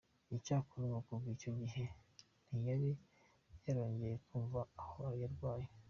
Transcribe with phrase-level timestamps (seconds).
[0.37, 1.83] Icyakora ngo kuva icyo gihe
[2.47, 2.89] ntiyari
[3.65, 5.69] yarongeye kumva aho yarwanye.